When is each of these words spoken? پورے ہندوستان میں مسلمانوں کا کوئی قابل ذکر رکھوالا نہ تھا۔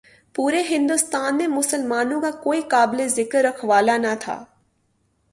پورے 0.35 0.61
ہندوستان 0.69 1.37
میں 1.37 1.47
مسلمانوں 1.47 2.21
کا 2.21 2.31
کوئی 2.31 2.61
قابل 2.61 3.07
ذکر 3.07 3.43
رکھوالا 3.43 3.97
نہ 3.97 4.13
تھا۔ 4.19 4.43